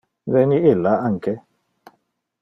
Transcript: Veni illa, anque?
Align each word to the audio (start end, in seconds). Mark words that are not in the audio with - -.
Veni 0.35 0.57
illa, 0.69 0.93
anque? 1.09 1.33